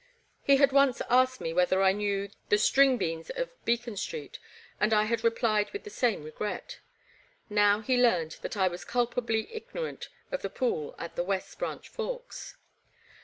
He 0.41 0.55
had 0.55 0.71
once 0.71 0.99
asked 1.11 1.41
me 1.41 1.53
whether 1.53 1.83
I 1.83 1.91
knew 1.91 2.27
the 2.49 2.55
Stryngbenes 2.57 3.29
of 3.37 3.51
Beacon 3.65 3.95
Street, 3.95 4.39
and 4.79 4.95
I 4.95 5.03
had 5.03 5.23
replied 5.23 5.69
with 5.69 5.83
the 5.83 5.91
same 5.91 6.23
regret. 6.23 6.79
Now 7.51 7.81
he 7.81 7.97
learned 8.01 8.39
that 8.41 8.57
I 8.57 8.67
was 8.67 8.83
culpably 8.83 9.47
ignorant 9.53 10.09
of 10.31 10.41
the 10.41 10.49
pool 10.49 10.95
at 10.97 11.15
the 11.15 11.23
West 11.23 11.59
Branch 11.59 11.87
Forks. 11.87 12.57